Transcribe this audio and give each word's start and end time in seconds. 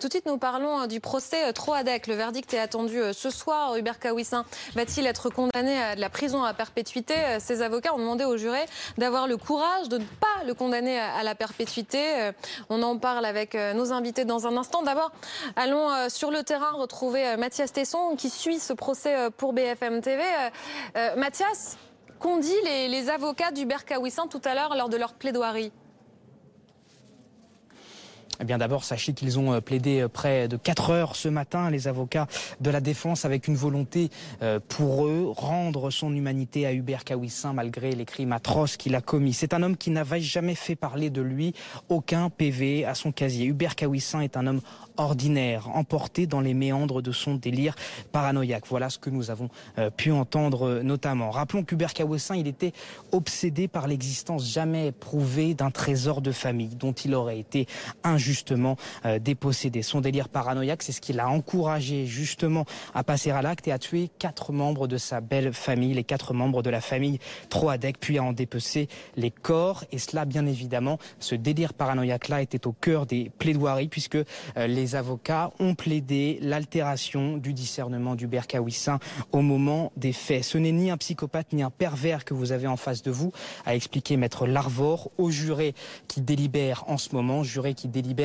Tout 0.00 0.08
de 0.08 0.12
suite, 0.12 0.26
nous 0.26 0.38
parlons 0.38 0.86
du 0.86 1.00
procès 1.00 1.52
Troadec. 1.52 2.06
Le 2.06 2.14
verdict 2.14 2.52
est 2.54 2.58
attendu 2.58 3.00
ce 3.12 3.30
soir. 3.30 3.76
Hubert 3.76 3.98
Kawissin 3.98 4.44
va-t-il 4.74 5.06
être 5.06 5.30
condamné 5.30 5.76
à 5.76 5.94
la 5.94 6.10
prison 6.10 6.42
à 6.42 6.54
perpétuité? 6.54 7.14
Ses 7.40 7.62
avocats 7.62 7.94
ont 7.94 7.98
demandé 7.98 8.24
au 8.24 8.36
juré 8.36 8.60
d'avoir 8.96 9.26
le 9.26 9.36
courage 9.36 9.88
de 9.88 9.98
ne 9.98 10.04
pas 10.04 10.44
le 10.46 10.54
condamner 10.54 10.98
à 10.98 11.22
la 11.22 11.34
perpétuité. 11.34 12.30
On 12.68 12.82
en 12.82 12.98
parle 12.98 13.24
avec 13.24 13.54
nos 13.54 13.92
invités 13.92 14.24
dans 14.24 14.46
un 14.46 14.56
instant. 14.56 14.82
D'abord, 14.82 15.12
allons 15.56 16.08
sur 16.08 16.30
le 16.30 16.42
terrain 16.42 16.72
retrouver 16.72 17.36
Mathias 17.36 17.72
Tesson 17.72 18.16
qui 18.16 18.30
suit 18.30 18.58
ce 18.58 18.72
procès 18.72 19.30
pour 19.36 19.52
BFM 19.52 20.00
TV. 20.00 20.22
Mathias, 21.16 21.76
qu'ont 22.18 22.38
dit 22.38 22.54
les, 22.64 23.08
avocats 23.08 23.50
d'Hubert 23.50 23.84
Kawissin 23.84 24.26
tout 24.26 24.40
à 24.44 24.54
l'heure 24.54 24.74
lors 24.76 24.88
de 24.88 24.96
leur 24.96 25.14
plaidoirie? 25.14 25.72
Eh 28.40 28.44
bien 28.44 28.58
d'abord, 28.58 28.84
sachez 28.84 29.12
qu'ils 29.14 29.38
ont 29.38 29.52
euh, 29.52 29.60
plaidé 29.60 30.00
euh, 30.00 30.08
près 30.08 30.46
de 30.46 30.56
4 30.56 30.90
heures 30.90 31.16
ce 31.16 31.28
matin, 31.28 31.70
les 31.70 31.88
avocats 31.88 32.28
de 32.60 32.70
la 32.70 32.80
défense, 32.80 33.24
avec 33.24 33.48
une 33.48 33.56
volonté 33.56 34.10
euh, 34.42 34.60
pour 34.68 35.06
eux, 35.06 35.32
rendre 35.36 35.90
son 35.90 36.14
humanité 36.14 36.64
à 36.64 36.72
Hubert 36.72 37.04
Kawissin 37.04 37.52
malgré 37.52 37.92
les 37.92 38.04
crimes 38.04 38.32
atroces 38.32 38.76
qu'il 38.76 38.94
a 38.94 39.00
commis. 39.00 39.32
C'est 39.32 39.54
un 39.54 39.62
homme 39.62 39.76
qui 39.76 39.90
n'avait 39.90 40.20
jamais 40.20 40.54
fait 40.54 40.76
parler 40.76 41.10
de 41.10 41.20
lui, 41.20 41.52
aucun 41.88 42.30
PV 42.30 42.84
à 42.84 42.94
son 42.94 43.10
casier. 43.10 43.46
Hubert 43.46 43.74
Kawissin 43.74 44.20
est 44.20 44.36
un 44.36 44.46
homme 44.46 44.60
ordinaire, 44.96 45.68
emporté 45.74 46.26
dans 46.26 46.40
les 46.40 46.54
méandres 46.54 47.02
de 47.02 47.12
son 47.12 47.34
délire 47.34 47.74
paranoïaque. 48.12 48.64
Voilà 48.68 48.90
ce 48.90 48.98
que 48.98 49.10
nous 49.10 49.30
avons 49.30 49.48
pu 49.96 50.10
entendre 50.10 50.80
notamment. 50.82 51.30
Rappelons 51.30 51.62
qu'Hubert 51.62 51.94
Kawissin, 51.94 52.34
il 52.34 52.48
était 52.48 52.72
obsédé 53.12 53.68
par 53.68 53.86
l'existence 53.86 54.50
jamais 54.50 54.90
prouvée 54.90 55.54
d'un 55.54 55.70
trésor 55.70 56.20
de 56.20 56.32
famille 56.32 56.74
dont 56.74 56.92
il 56.92 57.14
aurait 57.14 57.38
été 57.38 57.68
injuste 58.02 58.27
justement 58.28 58.76
euh, 59.06 59.18
dépossédé. 59.18 59.82
Son 59.82 60.00
délire 60.00 60.28
paranoïaque, 60.28 60.82
c'est 60.82 60.92
ce 60.92 61.00
qui 61.00 61.14
l'a 61.14 61.28
encouragé 61.28 62.04
justement 62.04 62.64
à 62.94 63.02
passer 63.02 63.30
à 63.30 63.40
l'acte 63.40 63.66
et 63.68 63.72
à 63.72 63.78
tuer 63.78 64.10
quatre 64.18 64.52
membres 64.52 64.86
de 64.86 64.98
sa 64.98 65.20
belle 65.20 65.52
famille, 65.52 65.94
les 65.94 66.04
quatre 66.04 66.34
membres 66.34 66.62
de 66.62 66.70
la 66.70 66.82
famille 66.82 67.18
Troadec, 67.48 67.98
puis 67.98 68.18
à 68.18 68.22
en 68.22 68.32
dépecer 68.32 68.88
les 69.16 69.30
corps. 69.30 69.84
Et 69.92 69.98
cela, 69.98 70.26
bien 70.26 70.46
évidemment, 70.46 70.98
ce 71.20 71.34
délire 71.34 71.72
paranoïaque-là 71.72 72.42
était 72.42 72.66
au 72.66 72.72
cœur 72.72 73.06
des 73.06 73.30
plaidoiries 73.38 73.88
puisque 73.88 74.16
euh, 74.16 74.24
les 74.66 74.94
avocats 74.94 75.50
ont 75.58 75.74
plaidé 75.74 76.38
l'altération 76.42 77.38
du 77.38 77.54
discernement 77.54 78.14
du 78.14 78.28
Kawissin 78.28 78.98
au 79.32 79.40
moment 79.40 79.90
des 79.96 80.12
faits. 80.12 80.44
Ce 80.44 80.58
n'est 80.58 80.72
ni 80.72 80.90
un 80.90 80.96
psychopathe 80.98 81.52
ni 81.52 81.62
un 81.62 81.70
pervers 81.70 82.24
que 82.24 82.34
vous 82.34 82.52
avez 82.52 82.66
en 82.66 82.76
face 82.76 83.02
de 83.02 83.10
vous, 83.10 83.32
a 83.64 83.74
expliqué 83.74 84.16
maître 84.16 84.46
Larvor 84.46 85.10
au 85.16 85.30
juré 85.30 85.74
qui 86.08 86.20
délibère 86.20 86.84
en 86.88 86.98
ce 86.98 87.14
moment, 87.14 87.42
juré 87.42 87.74
qui 87.74 87.88
délibère 87.88 88.17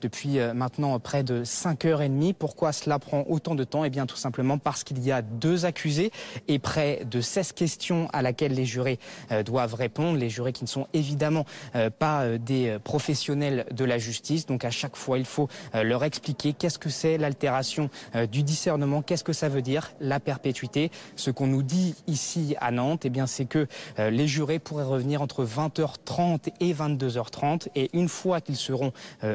depuis 0.00 0.38
euh, 0.38 0.54
maintenant 0.54 0.98
près 0.98 1.22
de 1.22 1.44
5h30. 1.44 2.34
Pourquoi 2.34 2.72
cela 2.72 2.98
prend 2.98 3.24
autant 3.28 3.54
de 3.54 3.64
temps? 3.64 3.84
Eh 3.84 3.90
bien 3.90 4.06
tout 4.06 4.16
simplement 4.16 4.58
parce 4.58 4.84
qu'il 4.84 5.02
y 5.02 5.12
a 5.12 5.22
deux 5.22 5.64
accusés 5.64 6.10
et 6.48 6.58
près 6.58 7.02
de 7.04 7.20
16 7.20 7.52
questions 7.52 8.08
à 8.12 8.22
laquelle 8.22 8.52
les 8.52 8.64
jurés 8.64 8.98
euh, 9.30 9.42
doivent 9.42 9.74
répondre. 9.74 10.18
Les 10.18 10.30
jurés 10.30 10.52
qui 10.52 10.64
ne 10.64 10.68
sont 10.68 10.86
évidemment 10.92 11.44
euh, 11.74 11.90
pas 11.90 12.38
des 12.38 12.78
professionnels 12.82 13.66
de 13.72 13.84
la 13.84 13.98
justice. 13.98 14.46
Donc 14.46 14.64
à 14.64 14.70
chaque 14.70 14.96
fois, 14.96 15.18
il 15.18 15.24
faut 15.24 15.48
leur 15.74 16.04
expliquer 16.04 16.52
qu'est-ce 16.52 16.78
que 16.78 16.88
c'est 16.88 17.18
l'altération 17.18 17.90
du 18.30 18.42
discernement, 18.42 19.02
qu'est-ce 19.02 19.24
que 19.24 19.32
ça 19.32 19.48
veut 19.48 19.62
dire 19.62 19.92
la 20.00 20.20
perpétuité. 20.20 20.90
Ce 21.16 21.30
qu'on 21.30 21.46
nous 21.46 21.62
dit 21.62 21.94
ici 22.06 22.56
à 22.60 22.70
Nantes, 22.70 23.04
eh 23.04 23.10
bien 23.10 23.26
c'est 23.26 23.44
que 23.44 23.66
les 23.98 24.26
jurés 24.26 24.58
pourraient 24.58 24.84
revenir 24.84 25.22
entre 25.22 25.44
20h30 25.44 26.48
et 26.60 26.72
22h30 26.72 27.68
et 27.74 27.90
une 27.92 28.08
fois 28.08 28.40
qu'ils 28.40 28.56
seront 28.56 28.92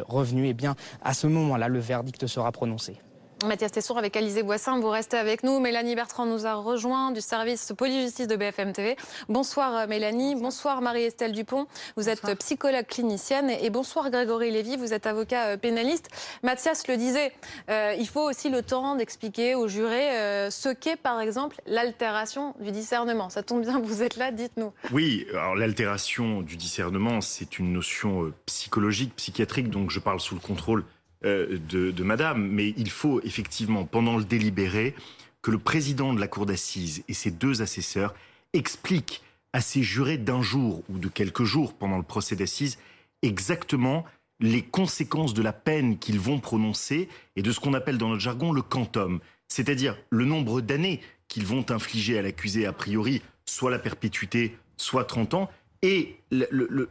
revenu, 0.08 0.48
eh 0.48 0.54
bien, 0.54 0.76
à 1.04 1.14
ce 1.14 1.28
moment-là, 1.28 1.68
le 1.68 1.80
verdict 1.80 2.28
sera 2.28 2.52
prononcé. 2.52 2.98
Mathias 3.46 3.72
Tesson 3.72 3.96
avec 3.96 4.16
Alizé 4.16 4.44
Boissin, 4.44 4.80
vous 4.80 4.90
restez 4.90 5.18
avec 5.18 5.44
nous. 5.44 5.60
Mélanie 5.60 5.96
Bertrand 5.96 6.26
nous 6.26 6.46
a 6.46 6.54
rejoint 6.54 7.12
du 7.12 7.22
service 7.22 7.74
police-justice 7.76 8.28
de 8.28 8.36
BFM 8.36 8.72
TV. 8.72 8.96
Bonsoir 9.30 9.76
euh, 9.76 9.88
Mélanie, 9.88 10.36
bonsoir 10.36 10.82
Marie-Estelle 10.82 11.32
Dupont, 11.32 11.66
vous 11.98 12.08
êtes 12.08 12.22
psychologue 12.40 12.86
clinicienne 12.86 13.50
et 13.50 13.70
bonsoir 13.70 14.12
Grégory 14.12 14.52
Lévy, 14.52 14.78
vous 14.78 14.94
êtes 14.94 15.08
avocat 15.08 15.48
euh, 15.48 15.58
pénaliste. 15.58 16.10
Mathias 16.44 16.88
le 16.88 16.98
disait, 16.98 17.32
il 17.70 18.08
faut 18.08 18.30
aussi 18.30 18.50
le 18.50 18.62
temps 18.62 18.96
d'expliquer 18.96 19.56
aux 19.56 19.68
jurés 19.68 20.50
ce 20.50 20.70
qu'est 20.70 20.96
par 20.96 21.20
exemple 21.20 21.62
l'altération 21.66 22.54
du 22.60 22.72
discernement. 22.72 23.30
Ça 23.30 23.44
tombe 23.44 23.62
bien, 23.62 23.80
vous 23.80 24.04
êtes 24.04 24.18
là, 24.18 24.32
dites-nous. 24.32 24.72
Oui, 24.92 25.26
alors 25.32 25.56
l'altération 25.56 26.42
du 26.42 26.58
discernement, 26.58 27.22
c'est 27.22 27.60
une 27.60 27.74
notion 27.74 28.32
psychologique, 28.46 29.16
psychiatrique, 29.16 29.70
donc 29.70 29.90
je 29.90 30.00
parle 30.00 30.20
sous 30.20 30.36
le 30.36 30.42
contrôle 30.42 30.86
euh, 31.24 31.60
de, 31.70 32.04
Madame, 32.04 32.48
mais 32.48 32.74
il 32.78 32.90
faut 32.90 33.22
effectivement, 33.24 33.86
pendant 33.86 34.18
le 34.18 34.24
délibéré, 34.24 34.96
que 35.42 35.52
le 35.52 35.60
président 35.60 36.14
de 36.14 36.20
la 36.20 36.28
cour 36.28 36.46
d'assises 36.46 37.04
et 37.08 37.14
ses 37.14 37.32
deux 37.32 37.62
assesseurs 37.62 38.14
expliquent 38.54 39.22
à 39.54 39.62
ces 39.62 39.84
jurés 39.84 40.18
d'un 40.18 40.42
jour 40.42 40.84
ou 40.90 40.98
de 40.98 41.08
quelques 41.08 41.44
jours 41.44 41.74
pendant 41.74 41.98
le 41.98 42.04
procès 42.04 42.36
d'assises 42.36 42.78
exactement 43.22 44.06
les 44.40 44.64
conséquences 44.64 45.34
de 45.34 45.44
la 45.44 45.54
peine 45.54 46.00
qu'ils 46.00 46.20
vont 46.20 46.40
prononcer 46.40 47.08
et 47.36 47.44
de 47.44 47.52
ce 47.52 47.60
qu'on 47.60 47.76
appelle 47.76 47.98
dans 47.98 48.10
notre 48.10 48.22
jargon 48.22 48.52
le 48.52 48.64
quantum, 48.64 49.20
c'est-à-dire 49.48 49.98
le 50.10 50.26
nombre 50.26 50.62
d'années 50.62 51.02
qu'ils 51.28 51.46
vont 51.46 51.66
infliger 51.70 52.18
à 52.18 52.24
l'accusé 52.24 52.66
a 52.66 52.74
priori, 52.74 53.22
soit 53.46 53.70
la 53.70 53.80
perpétuité, 53.80 54.58
soit 54.78 55.06
30 55.06 55.36
ans, 55.36 55.50
et 55.84 56.18
le 56.32 56.90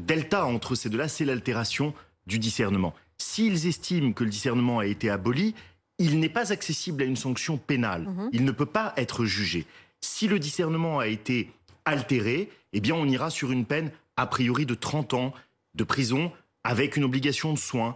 delta 0.00 0.46
entre 0.46 0.74
ces 0.74 0.88
deux-là, 0.88 1.08
c'est 1.08 1.24
l'altération 1.24 1.94
du 2.26 2.38
discernement. 2.38 2.94
S'ils 3.22 3.68
estiment 3.68 4.12
que 4.12 4.24
le 4.24 4.30
discernement 4.30 4.80
a 4.80 4.86
été 4.86 5.08
aboli, 5.08 5.54
il 5.98 6.18
n'est 6.18 6.28
pas 6.28 6.52
accessible 6.52 7.02
à 7.02 7.06
une 7.06 7.16
sanction 7.16 7.56
pénale. 7.56 8.02
Mhm. 8.02 8.30
Il 8.32 8.44
ne 8.44 8.50
peut 8.50 8.66
pas 8.66 8.92
être 8.96 9.24
jugé. 9.24 9.64
Si 10.00 10.26
le 10.26 10.40
discernement 10.40 10.98
a 10.98 11.06
été 11.06 11.50
altéré, 11.84 12.50
eh 12.72 12.80
bien 12.80 12.96
on 12.96 13.06
ira 13.06 13.30
sur 13.30 13.52
une 13.52 13.64
peine 13.64 13.92
a 14.16 14.26
priori 14.26 14.66
de 14.66 14.74
30 14.74 15.14
ans 15.14 15.32
de 15.74 15.84
prison 15.84 16.32
avec 16.64 16.96
une 16.96 17.04
obligation 17.04 17.52
de 17.52 17.58
soins. 17.58 17.94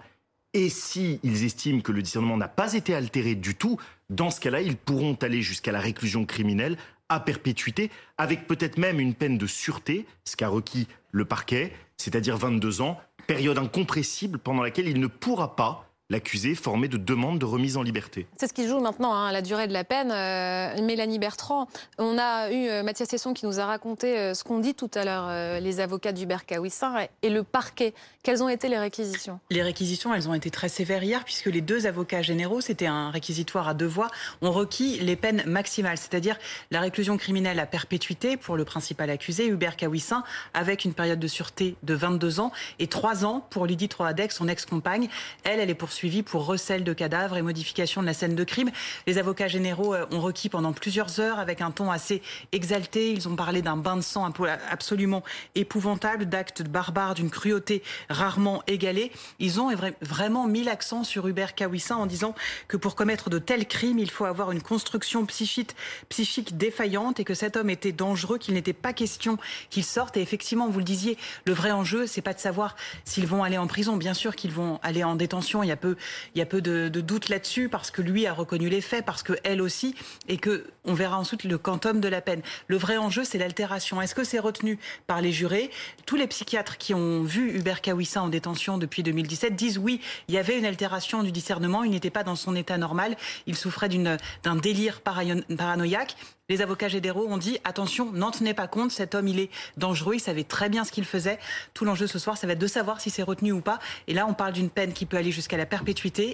Et 0.54 0.70
si 0.70 1.18
ils 1.24 1.44
estiment 1.44 1.80
que 1.80 1.92
le 1.92 2.02
discernement 2.02 2.36
n'a 2.36 2.48
pas 2.48 2.74
été 2.74 2.94
altéré 2.94 3.34
du 3.34 3.56
tout, 3.56 3.78
dans 4.08 4.30
ce 4.30 4.40
cas-là, 4.40 4.60
ils 4.60 4.76
pourront 4.76 5.18
aller 5.20 5.42
jusqu'à 5.42 5.72
la 5.72 5.80
réclusion 5.80 6.24
criminelle 6.24 6.78
à 7.08 7.18
perpétuité, 7.20 7.90
avec 8.16 8.46
peut-être 8.46 8.78
même 8.78 9.00
une 9.00 9.14
peine 9.14 9.38
de 9.38 9.46
sûreté, 9.46 10.06
ce 10.24 10.36
qu'a 10.36 10.48
requis 10.48 10.86
le 11.10 11.24
parquet, 11.24 11.72
c'est-à-dire 11.96 12.36
22 12.36 12.80
ans, 12.80 13.00
période 13.26 13.58
incompressible 13.58 14.38
pendant 14.38 14.62
laquelle 14.62 14.88
il 14.88 15.00
ne 15.00 15.06
pourra 15.06 15.56
pas 15.56 15.85
l'accusé 16.08 16.54
formé 16.54 16.88
de 16.88 16.96
demande 16.96 17.38
de 17.38 17.44
remise 17.44 17.76
en 17.76 17.82
liberté. 17.82 18.26
C'est 18.36 18.46
ce 18.46 18.52
qui 18.52 18.68
joue 18.68 18.78
maintenant, 18.78 19.12
hein, 19.12 19.32
la 19.32 19.42
durée 19.42 19.66
de 19.66 19.72
la 19.72 19.82
peine. 19.82 20.12
Euh, 20.12 20.80
Mélanie 20.82 21.18
Bertrand, 21.18 21.66
on 21.98 22.16
a 22.16 22.50
eu 22.52 22.68
euh, 22.68 22.82
Mathias 22.84 23.08
Tesson 23.08 23.34
qui 23.34 23.44
nous 23.44 23.58
a 23.58 23.66
raconté 23.66 24.16
euh, 24.16 24.34
ce 24.34 24.44
qu'ont 24.44 24.60
dit 24.60 24.74
tout 24.74 24.90
à 24.94 25.04
l'heure 25.04 25.60
les 25.60 25.80
avocats 25.80 26.12
d'Hubert 26.12 26.46
Kawissin 26.46 26.94
et 27.22 27.30
le 27.30 27.42
parquet. 27.42 27.92
Quelles 28.22 28.42
ont 28.42 28.48
été 28.48 28.68
les 28.68 28.78
réquisitions? 28.78 29.40
Les 29.50 29.62
réquisitions, 29.62 30.14
elles 30.14 30.28
ont 30.28 30.34
été 30.34 30.50
très 30.50 30.68
sévères 30.68 31.02
hier 31.02 31.24
puisque 31.24 31.46
les 31.46 31.60
deux 31.60 31.86
avocats 31.86 32.22
généraux, 32.22 32.60
c'était 32.60 32.86
un 32.86 33.10
réquisitoire 33.10 33.68
à 33.68 33.74
deux 33.74 33.86
voix, 33.86 34.08
ont 34.42 34.52
requis 34.52 34.98
les 35.00 35.16
peines 35.16 35.42
maximales, 35.46 35.98
c'est-à-dire 35.98 36.38
la 36.70 36.80
réclusion 36.80 37.16
criminelle 37.16 37.58
à 37.58 37.66
perpétuité 37.66 38.36
pour 38.36 38.56
le 38.56 38.64
principal 38.64 39.10
accusé, 39.10 39.48
Hubert 39.48 39.76
Kawissin, 39.76 40.22
avec 40.54 40.84
une 40.84 40.94
période 40.94 41.18
de 41.18 41.28
sûreté 41.28 41.76
de 41.82 41.94
22 41.94 42.40
ans 42.40 42.52
et 42.78 42.86
3 42.86 43.24
ans 43.24 43.46
pour 43.50 43.66
Lydie 43.66 43.88
Troadec, 43.88 44.30
son 44.32 44.48
ex-compagne. 44.48 45.08
Elle, 45.44 45.60
elle 45.60 45.70
est 45.70 45.74
pour 45.74 45.90
suivi 45.96 46.22
pour 46.22 46.44
recel 46.44 46.84
de 46.84 46.92
cadavres 46.92 47.36
et 47.36 47.42
modification 47.42 48.02
de 48.02 48.06
la 48.06 48.12
scène 48.12 48.34
de 48.34 48.44
crime. 48.44 48.70
Les 49.06 49.16
avocats 49.18 49.48
généraux 49.48 49.94
euh, 49.94 50.04
ont 50.12 50.20
requis 50.20 50.48
pendant 50.48 50.72
plusieurs 50.72 51.20
heures 51.20 51.38
avec 51.38 51.62
un 51.62 51.70
ton 51.70 51.90
assez 51.90 52.22
exalté. 52.52 53.12
Ils 53.12 53.28
ont 53.28 53.36
parlé 53.36 53.62
d'un 53.62 53.76
bain 53.76 53.96
de 53.96 54.02
sang 54.02 54.30
absolument 54.70 55.22
épouvantable, 55.54 56.26
d'actes 56.26 56.62
barbares, 56.62 57.14
d'une 57.14 57.30
cruauté 57.30 57.82
rarement 58.10 58.62
égalée. 58.66 59.10
Ils 59.38 59.60
ont 59.60 59.70
vraiment 60.02 60.46
mis 60.46 60.62
l'accent 60.62 61.02
sur 61.02 61.26
Hubert 61.26 61.54
Kawissin 61.54 61.96
en 61.96 62.06
disant 62.06 62.34
que 62.68 62.76
pour 62.76 62.94
commettre 62.94 63.30
de 63.30 63.38
tels 63.38 63.66
crimes, 63.66 63.98
il 63.98 64.10
faut 64.10 64.26
avoir 64.26 64.52
une 64.52 64.62
construction 64.62 65.24
psychique, 65.24 65.74
psychique 66.10 66.56
défaillante 66.58 67.20
et 67.20 67.24
que 67.24 67.34
cet 67.34 67.56
homme 67.56 67.70
était 67.70 67.92
dangereux, 67.92 68.38
qu'il 68.38 68.54
n'était 68.54 68.72
pas 68.74 68.92
question 68.92 69.38
qu'il 69.70 69.84
sorte. 69.84 70.16
Et 70.16 70.20
effectivement, 70.20 70.68
vous 70.68 70.78
le 70.78 70.84
disiez, 70.84 71.16
le 71.46 71.54
vrai 71.54 71.70
enjeu, 71.70 72.06
c'est 72.06 72.22
pas 72.22 72.34
de 72.34 72.40
savoir 72.40 72.76
s'ils 73.04 73.26
vont 73.26 73.42
aller 73.42 73.58
en 73.58 73.66
prison. 73.66 73.96
Bien 73.96 74.14
sûr 74.14 74.36
qu'ils 74.36 74.52
vont 74.52 74.78
aller 74.82 75.04
en 75.04 75.14
détention. 75.14 75.62
Il 75.62 75.68
y 75.68 75.72
a 75.72 75.76
peu 75.76 75.85
il 76.34 76.38
y 76.38 76.42
a 76.42 76.46
peu 76.46 76.60
de, 76.60 76.88
de 76.88 77.00
doute 77.00 77.28
là-dessus 77.28 77.68
parce 77.68 77.90
que 77.90 78.02
lui 78.02 78.26
a 78.26 78.32
reconnu 78.32 78.68
les 78.68 78.80
faits, 78.80 79.04
parce 79.04 79.22
que 79.22 79.34
elle 79.44 79.60
aussi, 79.62 79.94
et 80.28 80.38
que 80.38 80.66
on 80.84 80.94
verra 80.94 81.18
ensuite 81.18 81.44
le 81.44 81.58
quantum 81.58 82.00
de 82.00 82.08
la 82.08 82.20
peine. 82.20 82.42
Le 82.68 82.76
vrai 82.76 82.96
enjeu, 82.96 83.24
c'est 83.24 83.38
l'altération. 83.38 84.00
Est-ce 84.00 84.14
que 84.14 84.24
c'est 84.24 84.38
retenu 84.38 84.78
par 85.06 85.20
les 85.20 85.32
jurés? 85.32 85.70
Tous 86.06 86.16
les 86.16 86.26
psychiatres 86.26 86.78
qui 86.78 86.94
ont 86.94 87.22
vu 87.22 87.56
Hubert 87.56 87.82
Kawissin 87.82 88.22
en 88.22 88.28
détention 88.28 88.78
depuis 88.78 89.02
2017 89.02 89.54
disent 89.54 89.78
oui, 89.78 90.00
il 90.28 90.34
y 90.34 90.38
avait 90.38 90.58
une 90.58 90.64
altération 90.64 91.22
du 91.22 91.32
discernement, 91.32 91.84
il 91.84 91.90
n'était 91.90 92.10
pas 92.10 92.24
dans 92.24 92.36
son 92.36 92.54
état 92.56 92.78
normal, 92.78 93.16
il 93.46 93.56
souffrait 93.56 93.88
d'un 93.88 94.56
délire 94.56 95.00
paranoïaque. 95.00 96.16
Les 96.48 96.62
avocats 96.62 96.86
généraux 96.86 97.26
ont 97.26 97.38
dit 97.38 97.58
attention, 97.64 98.12
n'en 98.12 98.30
tenez 98.30 98.54
pas 98.54 98.68
compte, 98.68 98.92
cet 98.92 99.16
homme 99.16 99.26
il 99.26 99.40
est 99.40 99.50
dangereux, 99.76 100.14
il 100.14 100.20
savait 100.20 100.44
très 100.44 100.68
bien 100.68 100.84
ce 100.84 100.92
qu'il 100.92 101.04
faisait. 101.04 101.40
Tout 101.74 101.84
l'enjeu 101.84 102.06
ce 102.06 102.20
soir, 102.20 102.36
ça 102.36 102.46
va 102.46 102.52
être 102.52 102.60
de 102.60 102.68
savoir 102.68 103.00
si 103.00 103.10
c'est 103.10 103.24
retenu 103.24 103.50
ou 103.50 103.60
pas. 103.60 103.80
Et 104.06 104.14
là, 104.14 104.26
on 104.28 104.34
parle 104.34 104.52
d'une 104.52 104.70
peine 104.70 104.92
qui 104.92 105.06
peut 105.06 105.16
aller 105.16 105.32
jusqu'à 105.32 105.56
la 105.56 105.66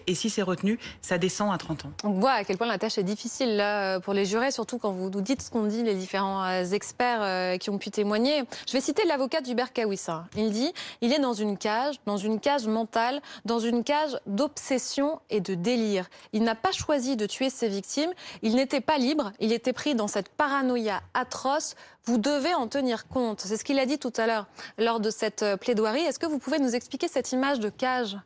et 0.06 0.14
si 0.14 0.30
c'est 0.30 0.42
retenu, 0.42 0.78
ça 1.00 1.18
descend 1.18 1.52
à 1.52 1.58
30 1.58 1.86
ans. 1.86 1.92
On 2.04 2.10
voit 2.10 2.32
à 2.32 2.44
quel 2.44 2.58
point 2.58 2.66
la 2.66 2.78
tâche 2.78 2.98
est 2.98 3.02
difficile 3.02 3.62
pour 4.02 4.14
les 4.14 4.24
jurés, 4.24 4.50
surtout 4.50 4.78
quand 4.78 4.92
vous 4.92 5.10
nous 5.10 5.20
dites 5.20 5.42
ce 5.42 5.50
qu'ont 5.50 5.64
dit 5.64 5.82
les 5.82 5.94
différents 5.94 6.44
euh, 6.44 6.64
experts 6.64 7.22
euh, 7.22 7.56
qui 7.56 7.70
ont 7.70 7.78
pu 7.78 7.90
témoigner. 7.90 8.44
Je 8.66 8.72
vais 8.72 8.80
citer 8.80 9.04
l'avocat 9.06 9.40
d'Hubert 9.40 9.72
Kawissin. 9.72 10.26
Il 10.36 10.50
dit 10.50 10.72
il 11.00 11.12
est 11.12 11.18
dans 11.18 11.32
une 11.32 11.56
cage, 11.56 11.96
dans 12.06 12.16
une 12.16 12.40
cage 12.40 12.66
mentale, 12.66 13.20
dans 13.44 13.58
une 13.58 13.84
cage 13.84 14.18
d'obsession 14.26 15.20
et 15.30 15.40
de 15.40 15.54
délire. 15.54 16.08
Il 16.32 16.42
n'a 16.42 16.54
pas 16.54 16.72
choisi 16.72 17.16
de 17.16 17.26
tuer 17.26 17.50
ses 17.50 17.68
victimes. 17.68 18.10
Il 18.42 18.54
n'était 18.54 18.80
pas 18.80 18.98
libre. 18.98 19.32
Il 19.40 19.52
était 19.52 19.72
pris 19.72 19.94
dans 19.94 20.08
cette 20.08 20.28
paranoïa 20.28 21.00
atroce. 21.14 21.74
Vous 22.04 22.18
devez 22.18 22.54
en 22.54 22.66
tenir 22.66 23.06
compte. 23.06 23.40
C'est 23.40 23.56
ce 23.56 23.64
qu'il 23.64 23.78
a 23.78 23.86
dit 23.86 23.98
tout 23.98 24.12
à 24.16 24.26
l'heure 24.26 24.46
lors 24.78 25.00
de 25.00 25.10
cette 25.10 25.42
euh, 25.42 25.56
plaidoirie. 25.56 26.00
Est-ce 26.00 26.18
que 26.18 26.26
vous 26.26 26.38
pouvez 26.38 26.58
nous 26.58 26.74
expliquer 26.74 27.08
cette 27.08 27.32
image 27.32 27.60
de 27.60 27.68
cage? 27.68 28.16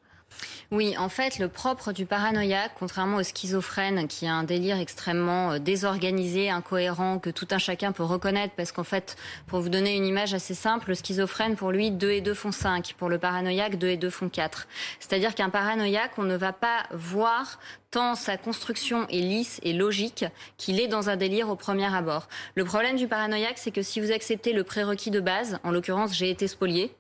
Oui, 0.73 0.97
en 0.99 1.09
fait, 1.09 1.39
le 1.39 1.49
propre 1.49 1.93
du 1.93 2.07
paranoïaque, 2.07 2.73
contrairement 2.77 3.19
au 3.19 3.23
schizophrène, 3.23 4.09
qui 4.09 4.27
a 4.27 4.35
un 4.35 4.43
délire 4.43 4.79
extrêmement 4.79 5.53
euh, 5.53 5.59
désorganisé, 5.59 6.51
incohérent, 6.51 7.19
que 7.21 7.31
tout 7.31 7.47
un 7.53 7.59
chacun 7.59 7.93
peut 7.93 8.03
reconnaître, 8.03 8.55
parce 8.57 8.73
qu'en 8.73 8.85
fait, 8.85 9.17
pour 9.47 9.61
vous 9.61 9.69
donner 9.69 9.97
une 9.97 10.05
image 10.05 10.35
assez 10.35 10.55
simple, 10.55 10.89
le 10.89 10.95
schizophrène, 10.97 11.55
pour 11.55 11.71
lui, 11.71 11.93
2 11.93 12.11
et 12.11 12.21
2 12.21 12.35
font 12.35 12.51
5. 12.51 12.95
Pour 12.99 13.09
le 13.09 13.19
paranoïaque, 13.19 13.77
2 13.77 13.89
et 13.89 13.97
2 13.97 14.11
font 14.11 14.29
4. 14.29 14.67
C'est-à-dire 14.99 15.35
qu'un 15.37 15.51
paranoïaque, 15.51 16.13
on 16.19 16.25
ne 16.25 16.37
va 16.37 16.53
pas 16.53 16.85
voir 16.93 17.61
tant 17.93 18.17
sa 18.17 18.37
construction 18.37 19.07
est 19.09 19.21
lisse 19.21 19.61
et 19.63 19.73
logique 19.73 20.25
qu'il 20.57 20.81
est 20.81 20.89
dans 20.89 21.09
un 21.09 21.17
délire 21.17 21.49
au 21.49 21.55
premier 21.55 21.95
abord. 21.95 22.29
Le 22.57 22.65
problème 22.65 22.97
du 22.97 23.07
paranoïaque, 23.07 23.59
c'est 23.59 23.71
que 23.71 23.83
si 23.83 24.01
vous 24.01 24.11
acceptez 24.11 24.53
le 24.53 24.65
prérequis 24.65 25.13
de 25.13 25.21
base, 25.21 25.61
en 25.63 25.71
l'occurrence, 25.71 26.13
j'ai 26.13 26.29
été 26.29 26.49
spolié, 26.49 26.93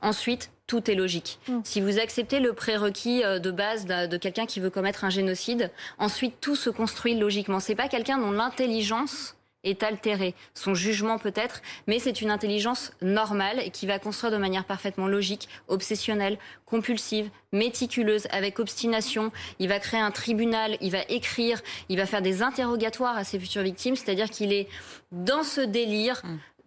Ensuite, 0.00 0.50
tout 0.66 0.90
est 0.90 0.94
logique. 0.94 1.38
Mm. 1.48 1.60
Si 1.64 1.80
vous 1.80 1.98
acceptez 1.98 2.40
le 2.40 2.52
prérequis 2.52 3.22
euh, 3.24 3.38
de 3.38 3.50
base 3.50 3.86
de, 3.86 4.16
quelqu'un 4.16 4.46
qui 4.46 4.60
veut 4.60 4.70
commettre 4.70 5.04
un 5.04 5.10
génocide, 5.10 5.70
ensuite 5.98 6.40
tout 6.40 6.56
se 6.56 6.70
construit 6.70 7.14
logiquement. 7.14 7.60
C'est 7.60 7.74
pas 7.74 7.88
quelqu'un 7.88 8.18
dont 8.18 8.30
l'intelligence 8.30 9.36
est 9.64 9.82
altérée, 9.82 10.34
son 10.54 10.74
jugement 10.74 11.18
peut-être, 11.18 11.62
mais 11.86 11.98
c'est 11.98 12.20
une 12.20 12.30
intelligence 12.30 12.92
normale 13.00 13.60
et 13.60 13.70
qui 13.70 13.86
va 13.86 13.98
construire 13.98 14.32
de 14.32 14.36
manière 14.36 14.64
parfaitement 14.64 15.06
logique, 15.06 15.48
obsessionnelle, 15.68 16.38
compulsive, 16.66 17.30
méticuleuse, 17.52 18.26
avec 18.30 18.58
obstination. 18.58 19.30
Il 19.58 19.68
va 19.68 19.78
créer 19.78 20.00
un 20.00 20.10
tribunal, 20.10 20.76
il 20.80 20.90
va 20.90 21.02
écrire, 21.08 21.60
il 21.88 21.98
va 21.98 22.06
faire 22.06 22.22
des 22.22 22.42
interrogatoires 22.42 23.16
à 23.16 23.24
ses 23.24 23.38
futures 23.38 23.62
victimes, 23.62 23.94
c'est-à-dire 23.94 24.30
qu'il 24.30 24.52
est 24.52 24.68
dans 25.12 25.44
ce 25.44 25.60
délire. 25.60 26.22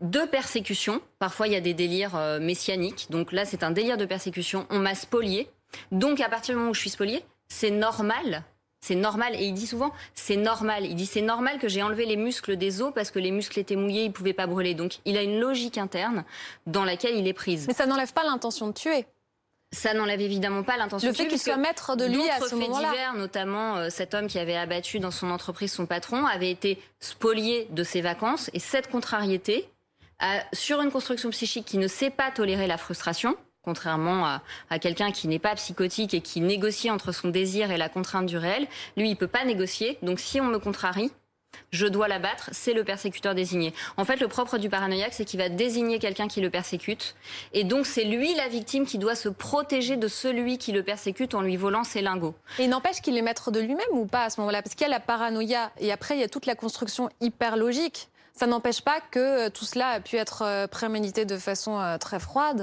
De 0.05 0.21
persécution. 0.21 1.01
Parfois, 1.19 1.47
il 1.47 1.53
y 1.53 1.55
a 1.55 1.61
des 1.61 1.73
délires 1.73 2.15
euh, 2.15 2.39
messianiques. 2.39 3.07
Donc 3.09 3.31
là, 3.31 3.45
c'est 3.45 3.63
un 3.63 3.71
délire 3.71 3.97
de 3.97 4.05
persécution. 4.05 4.67
On 4.69 4.79
m'a 4.79 4.93
spolié. 4.93 5.49
Donc, 5.91 6.21
à 6.21 6.29
partir 6.29 6.53
du 6.53 6.59
moment 6.59 6.71
où 6.71 6.75
je 6.75 6.79
suis 6.79 6.89
spolié, 6.91 7.23
c'est 7.47 7.71
normal. 7.71 8.43
C'est 8.81 8.95
normal. 8.95 9.33
Et 9.35 9.45
il 9.45 9.53
dit 9.53 9.65
souvent, 9.65 9.91
c'est 10.13 10.35
normal. 10.35 10.85
Il 10.85 10.95
dit, 10.95 11.07
c'est 11.07 11.21
normal 11.21 11.57
que 11.57 11.67
j'ai 11.67 11.81
enlevé 11.81 12.05
les 12.05 12.17
muscles 12.17 12.55
des 12.55 12.83
os 12.83 12.93
parce 12.93 13.09
que 13.09 13.17
les 13.17 13.31
muscles 13.31 13.59
étaient 13.59 13.75
mouillés, 13.75 14.03
ils 14.03 14.09
ne 14.09 14.13
pouvaient 14.13 14.33
pas 14.33 14.45
brûler. 14.45 14.75
Donc, 14.75 14.99
il 15.05 15.17
a 15.17 15.23
une 15.23 15.39
logique 15.39 15.79
interne 15.79 16.23
dans 16.67 16.85
laquelle 16.85 17.15
il 17.15 17.27
est 17.27 17.33
prise. 17.33 17.65
Mais 17.67 17.73
ça 17.73 17.87
n'enlève 17.87 18.13
pas 18.13 18.23
l'intention 18.23 18.67
de 18.67 18.73
tuer. 18.73 19.07
Ça 19.71 19.95
n'enlève 19.95 20.21
évidemment 20.21 20.61
pas 20.61 20.77
l'intention. 20.77 21.09
Le 21.09 21.15
fait 21.15 21.27
qu'il 21.27 21.39
soit 21.39 21.57
maître 21.57 21.95
de 21.95 22.05
lui 22.05 22.29
à 22.29 22.39
ce 22.39 22.53
moment-là. 22.55 22.91
divers, 22.91 23.13
notamment 23.15 23.77
euh, 23.77 23.89
cet 23.89 24.13
homme 24.13 24.27
qui 24.27 24.37
avait 24.37 24.55
abattu 24.55 24.99
dans 24.99 25.11
son 25.11 25.31
entreprise 25.31 25.73
son 25.73 25.87
patron, 25.87 26.25
avait 26.27 26.51
été 26.51 26.79
spolié 26.99 27.67
de 27.71 27.83
ses 27.83 28.01
vacances. 28.01 28.51
Et 28.53 28.59
cette 28.59 28.89
contrariété, 28.89 29.67
sur 30.53 30.81
une 30.81 30.91
construction 30.91 31.29
psychique 31.29 31.65
qui 31.65 31.77
ne 31.77 31.87
sait 31.87 32.09
pas 32.09 32.31
tolérer 32.31 32.67
la 32.67 32.77
frustration, 32.77 33.35
contrairement 33.65 34.39
à, 34.69 34.79
quelqu'un 34.79 35.11
qui 35.11 35.27
n'est 35.27 35.39
pas 35.39 35.55
psychotique 35.55 36.13
et 36.13 36.21
qui 36.21 36.39
négocie 36.39 36.91
entre 36.91 37.11
son 37.11 37.29
désir 37.29 37.71
et 37.71 37.77
la 37.77 37.89
contrainte 37.89 38.27
du 38.27 38.37
réel, 38.37 38.67
lui, 38.95 39.09
il 39.09 39.15
peut 39.15 39.27
pas 39.27 39.43
négocier. 39.43 39.97
Donc 40.03 40.19
si 40.19 40.39
on 40.39 40.45
me 40.45 40.59
contrarie, 40.59 41.11
je 41.71 41.87
dois 41.87 42.07
l'abattre, 42.07 42.49
c'est 42.51 42.73
le 42.73 42.83
persécuteur 42.83 43.33
désigné. 43.33 43.73
En 43.97 44.05
fait, 44.05 44.19
le 44.19 44.27
propre 44.27 44.57
du 44.57 44.69
paranoïaque, 44.69 45.13
c'est 45.13 45.25
qu'il 45.25 45.39
va 45.39 45.49
désigner 45.49 45.99
quelqu'un 45.99 46.27
qui 46.27 46.41
le 46.41 46.49
persécute. 46.49 47.15
Et 47.53 47.63
donc, 47.63 47.85
c'est 47.85 48.03
lui, 48.03 48.33
la 48.35 48.47
victime, 48.47 48.85
qui 48.85 48.97
doit 48.97 49.15
se 49.15 49.29
protéger 49.29 49.97
de 49.97 50.07
celui 50.07 50.57
qui 50.57 50.71
le 50.71 50.83
persécute 50.83 51.33
en 51.33 51.41
lui 51.41 51.57
volant 51.57 51.83
ses 51.83 52.01
lingots. 52.01 52.35
Et 52.59 52.67
n'empêche 52.67 53.01
qu'il 53.01 53.17
est 53.17 53.21
maître 53.21 53.51
de 53.51 53.59
lui-même 53.59 53.85
ou 53.91 54.05
pas 54.05 54.23
à 54.23 54.29
ce 54.29 54.39
moment-là? 54.41 54.61
Parce 54.61 54.75
qu'il 54.75 54.85
y 54.85 54.89
a 54.89 54.93
la 54.93 54.99
paranoïa 54.99 55.71
et 55.79 55.91
après, 55.91 56.15
il 56.15 56.21
y 56.21 56.23
a 56.23 56.29
toute 56.29 56.45
la 56.45 56.55
construction 56.55 57.09
hyper 57.21 57.57
logique. 57.57 58.09
Ça 58.37 58.47
n'empêche 58.47 58.81
pas 58.81 58.99
que 58.99 59.45
euh, 59.45 59.49
tout 59.49 59.63
cela 59.63 59.91
a 59.91 59.99
pu 60.01 60.17
être 60.17 60.41
euh, 60.41 60.67
prémédité 60.67 61.23
de 61.23 61.37
façon 61.37 61.79
euh, 61.79 61.97
très 61.97 62.19
froide, 62.19 62.57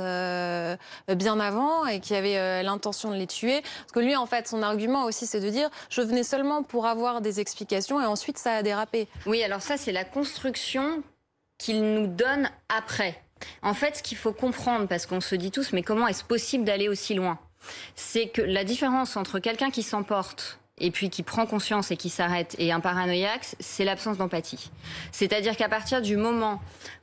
bien 1.08 1.40
avant, 1.40 1.86
et 1.86 2.00
qu'il 2.00 2.14
y 2.14 2.18
avait 2.18 2.62
l'intention 2.62 3.10
de 3.10 3.16
les 3.16 3.26
tuer. 3.26 3.62
Parce 3.62 3.92
que 3.92 4.00
lui, 4.00 4.14
en 4.14 4.26
fait, 4.26 4.48
son 4.48 4.62
argument 4.62 5.04
aussi, 5.04 5.26
c'est 5.26 5.40
de 5.40 5.48
dire 5.48 5.70
je 5.88 6.02
venais 6.02 6.24
seulement 6.24 6.62
pour 6.62 6.86
avoir 6.86 7.20
des 7.20 7.40
explications, 7.40 8.00
et 8.00 8.04
ensuite 8.04 8.38
ça 8.38 8.52
a 8.52 8.62
dérapé. 8.62 9.08
Oui, 9.26 9.42
alors 9.42 9.62
ça, 9.62 9.76
c'est 9.76 9.92
la 9.92 10.04
construction 10.04 11.02
qu'il 11.58 11.82
nous 11.94 12.06
donne 12.06 12.50
après. 12.68 13.22
En 13.62 13.74
fait, 13.74 13.96
ce 13.96 14.02
qu'il 14.02 14.18
faut 14.18 14.32
comprendre, 14.32 14.86
parce 14.86 15.06
qu'on 15.06 15.20
se 15.20 15.34
dit 15.34 15.50
tous, 15.50 15.72
mais 15.72 15.82
comment 15.82 16.06
est-ce 16.06 16.24
possible 16.24 16.64
d'aller 16.64 16.88
aussi 16.88 17.14
loin? 17.14 17.38
C'est 17.94 18.28
que 18.28 18.42
la 18.42 18.64
différence 18.64 19.16
entre 19.16 19.38
quelqu'un 19.38 19.70
qui 19.70 19.82
s'emporte 19.82 20.58
et 20.78 20.90
puis 20.90 21.10
qui 21.10 21.22
prend 21.22 21.46
conscience 21.46 21.90
et 21.90 21.96
qui 21.96 22.08
s'arrête 22.08 22.56
et 22.58 22.72
un 22.72 22.80
paranoïaque, 22.80 23.46
c'est 23.60 23.84
l'absence 23.84 24.18
d'empathie. 24.18 24.70
C'est-à-dire 25.12 25.56
qu'à 25.56 25.68
partir 25.68 26.02
du 26.02 26.16
moment 26.16 26.60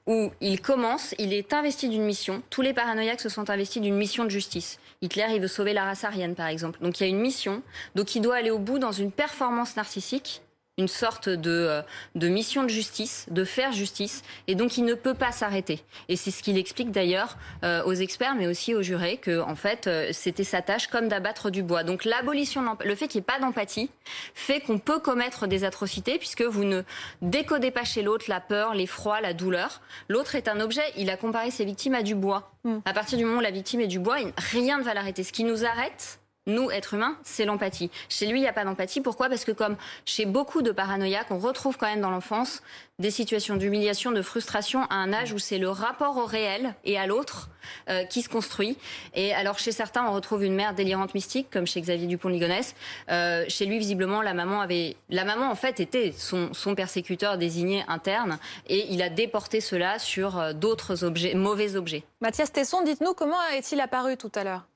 où 0.08 0.32
il 0.42 0.60
commence, 0.60 1.14
il 1.20 1.34
est 1.34 1.54
investi 1.54 1.88
d'une 1.88 2.04
mission. 2.04 2.42
Tous 2.50 2.62
les 2.62 2.74
paranoïaques 2.74 3.22
se 3.22 3.30
sont 3.30 3.50
investis 3.50 3.82
d'une 3.82 3.96
mission 3.96 4.24
de 4.24 4.30
justice. 4.30 4.80
Hitler, 5.02 5.28
il 5.34 5.42
veut 5.42 5.48
sauver 5.48 5.74
la 5.74 5.84
race 5.84 6.04
aryenne, 6.04 6.36
par 6.36 6.48
exemple. 6.48 6.80
Donc 6.82 7.00
il 7.00 7.04
y 7.04 7.06
a 7.06 7.10
une 7.10 7.20
mission. 7.20 7.62
Donc 7.96 8.16
il 8.16 8.22
doit 8.22 8.36
aller 8.36 8.52
au 8.52 8.60
bout 8.60 8.80
dans 8.80 8.92
une 8.92 9.12
performance 9.12 9.76
narcissique 9.76 10.42
une 10.80 10.88
sorte 10.88 11.30
de, 11.30 11.52
euh, 11.52 11.82
de 12.16 12.28
mission 12.30 12.64
de 12.64 12.70
justice, 12.70 13.28
de 13.30 13.44
faire 13.44 13.72
justice, 13.74 14.24
et 14.48 14.56
donc 14.56 14.78
il 14.78 14.86
ne 14.86 14.94
peut 14.94 15.14
pas 15.14 15.32
s'arrêter. 15.32 15.84
Et 16.08 16.16
c'est 16.16 16.32
ce 16.32 16.42
qu'il 16.42 16.58
explique 16.58 16.92
d'ailleurs 16.92 17.38
euh, 17.64 17.84
aux 17.84 17.94
experts, 17.94 18.36
mais 18.36 18.48
aussi 18.48 18.74
aux 18.74 18.82
jurés, 18.82 19.18
que 19.18 19.42
en 19.42 19.56
fait 19.56 19.88
euh, 19.88 20.10
c'était 20.14 20.44
sa 20.44 20.62
tâche 20.62 20.88
comme 20.88 21.08
d'abattre 21.08 21.50
du 21.50 21.62
bois. 21.62 21.84
Donc 21.84 22.06
l'abolition, 22.06 22.64
le 22.84 22.96
fait 22.96 23.08
qu'il 23.08 23.20
n'y 23.20 23.24
ait 23.24 23.34
pas 23.34 23.40
d'empathie, 23.40 23.90
fait 24.34 24.62
qu'on 24.62 24.80
peut 24.80 25.00
commettre 25.00 25.48
des 25.48 25.66
atrocités 25.66 26.18
puisque 26.18 26.44
vous 26.44 26.64
ne 26.64 26.84
décodez 27.22 27.72
pas 27.72 27.84
chez 27.84 28.02
l'autre 28.02 28.26
la 28.30 28.40
peur, 28.40 28.74
l'effroi, 28.74 29.22
la 29.22 29.34
douleur. 29.34 29.82
L'autre 30.08 30.36
est 30.36 30.48
un 30.48 30.62
objet. 30.62 30.84
Il 30.98 31.10
a 31.10 31.18
comparé 31.18 31.52
ses 31.52 31.66
victimes 31.66 31.96
à 31.96 32.04
du 32.04 32.16
bois. 32.16 32.52
Mm. 32.64 32.78
À 32.86 32.94
partir 32.94 33.18
du 33.18 33.26
moment 33.26 33.40
où 33.40 33.44
la 33.44 33.52
victime 33.52 33.82
est 33.82 33.88
du 33.88 34.00
bois, 34.00 34.18
rien 34.38 34.78
ne 34.78 34.84
va 34.84 34.94
l'arrêter. 34.94 35.24
Ce 35.24 35.34
qui 35.34 35.44
nous 35.44 35.66
arrête, 35.66 36.20
nous, 36.50 36.72
êtres 36.72 36.96
humains, 36.96 37.18
c'est 37.24 37.46
l'empathie. 37.46 37.90
Chez 38.10 38.28
lui, 38.28 38.40
il 38.40 38.42
n'y 38.42 38.48
a 38.48 38.54
pas 38.54 38.66
d'empathie. 38.66 39.02
Pourquoi? 39.02 39.30
Parce 39.30 39.46
que 39.46 39.52
comme 39.52 39.78
chez 40.06 40.26
beaucoup 40.26 40.62
de 40.62 40.72
paranoïaques, 40.72 41.32
on 41.32 41.40
retrouve 41.40 41.78
quand 41.78 41.88
même 41.88 42.02
dans 42.02 42.12
l'enfance 42.12 42.62
des 43.00 43.12
situations 43.12 43.56
d'humiliation, 43.56 44.12
de 44.12 44.22
frustration 44.22 44.84
à 44.90 44.96
un 44.96 45.14
âge 45.14 45.32
où 45.32 45.40
c'est 45.40 45.58
le 45.58 45.70
rapport 45.70 46.18
au 46.18 46.26
réel 46.26 46.76
et 46.84 46.98
à 47.00 47.08
l'autre 47.08 47.50
euh, 47.90 48.04
qui 48.04 48.22
se 48.22 48.30
construit. 48.30 48.78
Et 49.16 49.34
alors 49.34 49.58
chez 49.58 49.72
certains, 49.72 50.06
on 50.06 50.12
retrouve 50.12 50.44
une 50.44 50.54
mère 50.54 50.74
délirante 50.74 51.14
mystique, 51.14 51.48
comme 51.50 51.66
chez 51.66 51.80
Xavier 51.80 52.08
Dupont-Ligonnès. 52.08 52.76
Euh, 53.10 53.46
chez 53.48 53.66
lui, 53.66 53.80
visiblement, 53.80 54.22
la 54.22 54.34
maman 54.34 54.60
avait, 54.62 54.98
la 55.10 55.24
maman 55.24 55.50
en 55.50 55.56
fait 55.56 55.80
était 55.80 56.14
son, 56.16 56.54
son 56.54 56.76
persécuteur 56.76 57.38
désigné 57.38 57.86
interne, 57.88 58.38
et 58.68 58.88
il 58.92 59.02
a 59.02 59.10
déporté 59.10 59.62
cela 59.62 59.98
sur 59.98 60.38
euh, 60.38 60.54
d'autres 60.54 61.04
objets, 61.06 61.34
mauvais 61.36 61.78
objets. 61.78 62.04
Mathias 62.20 62.52
Tesson, 62.52 62.84
dites-nous 62.84 63.14
comment 63.14 63.42
est-il 63.54 63.80
apparu 63.80 64.18
tout 64.18 64.32
à 64.36 64.44
l'heure? 64.44 64.69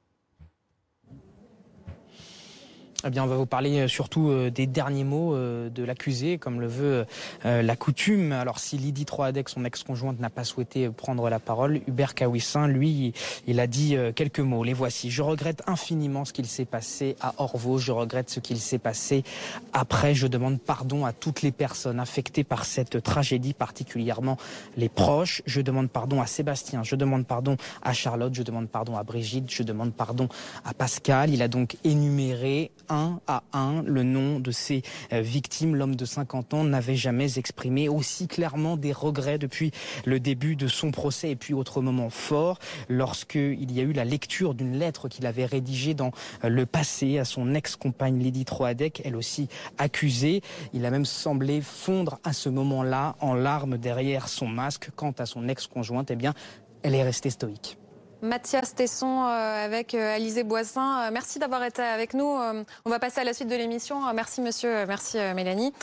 Eh 3.06 3.10
bien, 3.10 3.24
on 3.24 3.28
va 3.28 3.36
vous 3.36 3.46
parler 3.46 3.80
euh, 3.80 3.88
surtout 3.90 4.30
euh, 4.30 4.50
des 4.50 4.66
derniers 4.66 5.04
mots 5.04 5.36
euh, 5.36 5.70
de 5.70 5.84
l'accusé, 5.84 6.38
comme 6.38 6.62
le 6.62 6.68
veut 6.68 7.06
la 7.44 7.76
coutume. 7.76 8.32
Alors, 8.32 8.60
si 8.60 8.78
Lydie 8.78 9.06
Troadec, 9.06 9.50
son 9.50 9.66
ex-conjointe, 9.66 10.20
n'a 10.20 10.30
pas 10.30 10.44
souhaité 10.44 10.90
prendre 10.90 11.30
la 11.30 11.40
parole, 11.40 11.82
Hubert 11.88 12.16
Kawissin, 12.16 12.68
lui, 12.68 13.14
il 13.48 13.60
a 13.60 13.68
dit 13.68 13.96
quelques 14.16 14.40
mots. 14.40 14.64
Les 14.64 14.74
voici. 14.74 15.12
Je 15.12 15.22
regrette 15.22 15.62
infiniment 15.68 16.26
ce 16.26 16.34
qu'il 16.34 16.46
s'est 16.46 16.66
passé 16.66 17.16
à 17.22 17.34
Orvaux. 17.38 17.78
Je 17.78 17.92
regrette 17.92 18.30
ce 18.30 18.40
qu'il 18.40 18.60
s'est 18.60 18.80
passé 18.80 19.24
après. 19.74 20.16
Je 20.16 20.28
demande 20.28 20.60
pardon 20.60 21.06
à 21.06 21.12
toutes 21.12 21.42
les 21.42 21.52
personnes 21.52 22.00
affectées 22.00 22.44
par 22.44 22.66
cette 22.66 23.04
tragédie, 23.04 23.54
particulièrement 23.54 24.38
les 24.78 24.90
proches. 24.90 25.42
Je 25.46 25.62
demande 25.62 25.90
pardon 25.90 26.22
à 26.22 26.28
Sébastien. 26.28 26.84
Je 26.84 26.96
demande 26.96 27.26
pardon 27.26 27.58
à 27.82 27.94
Charlotte. 27.94 28.34
Je 28.34 28.44
demande 28.44 28.70
pardon 28.70 28.98
à 28.98 29.04
Brigitte. 29.04 29.52
Je 29.52 29.64
demande 29.64 29.94
pardon 29.94 30.30
à 30.66 30.74
Pascal. 30.74 31.32
Il 31.32 31.42
a 31.42 31.48
donc 31.48 31.78
énuméré 31.84 32.72
un 32.94 33.20
à 33.28 33.44
un 33.54 33.82
le 33.84 34.04
nom 34.04 34.40
de 34.40 34.52
ces 34.52 34.84
euh, 35.12 35.22
victimes. 35.22 35.76
L'homme 35.76 35.96
de 35.96 36.06
50 36.06 36.54
ans 36.54 36.64
n'avait 36.64 36.96
jamais 36.96 37.38
exprimé 37.38 37.90
aussi 37.90 38.28
clairement 38.28 38.78
des 38.78 38.92
regrets 38.92 39.38
depuis 39.38 39.72
le 40.06 40.20
début 40.20 40.56
de 40.56 40.68
son 40.68 40.92
procès. 40.92 41.32
Et 41.32 41.36
puis 41.36 41.54
autre 41.54 41.82
moment 41.82 42.10
fort, 42.10 42.60
lorsqu'il 42.90 43.72
y 43.72 43.80
a 43.80 43.84
eu 43.84 43.94
la 43.94 44.06
lecture 44.06 44.54
d'une 44.54 44.78
lettre 44.78 45.08
qu'il 45.08 45.26
avait 45.26 45.46
rédigée 45.46 45.94
dans 45.94 46.12
euh, 46.44 46.50
le 46.50 46.66
passé 46.66 47.20
à 47.20 47.26
son 47.26 47.54
ex-compagne 47.56 48.20
Lydie 48.20 48.46
Troadec, 48.46 49.02
elle 49.04 49.16
aussi 49.16 49.48
accusée. 49.78 50.42
Il 50.74 50.86
a 50.86 50.92
même 50.92 51.06
semblé 51.06 51.62
fondre 51.62 52.20
à 52.24 52.34
ce 52.34 52.50
moment-là 52.50 53.16
en 53.20 53.34
larmes 53.34 53.78
derrière 53.78 54.28
son 54.28 54.48
masque. 54.48 54.90
Quant 54.96 55.14
à 55.18 55.26
son 55.26 55.48
ex-conjointe, 55.48 56.12
eh 56.12 56.16
bien, 56.16 56.34
elle 56.84 56.96
est 56.96 57.04
restée 57.04 57.30
stoïque. 57.30 57.78
Mathias 58.24 58.74
Tesson 58.74 59.24
avec 59.24 59.94
Alizé 59.94 60.44
Boissin. 60.44 61.12
Merci 61.12 61.40
d'avoir 61.40 61.64
été 61.64 61.82
avec 61.82 62.14
nous. 62.14 62.40
On 62.86 62.90
va 62.90 63.00
passer 63.00 63.20
à 63.20 63.24
la 63.26 63.34
suite 63.34 63.50
de 63.50 63.56
l'émission. 63.56 64.02
Merci 64.14 64.42
monsieur, 64.42 64.86
merci 64.86 65.18
Mélanie. 65.36 65.74